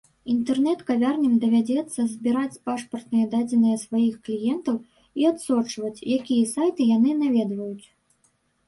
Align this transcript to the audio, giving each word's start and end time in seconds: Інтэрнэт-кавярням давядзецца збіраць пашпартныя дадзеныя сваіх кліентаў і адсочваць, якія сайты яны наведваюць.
Інтэрнэт-кавярням 0.33 1.33
давядзецца 1.43 1.99
збіраць 2.13 2.59
пашпартныя 2.69 3.27
дадзеныя 3.35 3.77
сваіх 3.85 4.19
кліентаў 4.29 4.81
і 5.23 5.29
адсочваць, 5.35 5.97
якія 6.19 6.53
сайты 6.57 6.81
яны 6.99 7.11
наведваюць. 7.23 7.87